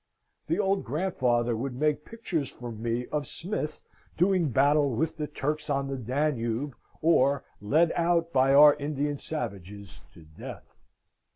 The 0.47 0.57
old 0.57 0.83
grandfather 0.83 1.55
would 1.55 1.75
make 1.75 2.05
pictures 2.05 2.49
for 2.49 2.71
me 2.71 3.05
of 3.09 3.27
Smith 3.27 3.83
doing 4.17 4.49
battle 4.49 4.89
with 4.95 5.15
the 5.17 5.27
Turks 5.27 5.69
on 5.69 5.89
the 5.89 5.95
Danube, 5.95 6.75
or 7.03 7.43
led 7.61 7.91
out 7.91 8.33
by 8.33 8.51
our 8.55 8.73
Indian 8.73 9.19
savages 9.19 10.01
to 10.13 10.23
death. 10.23 10.75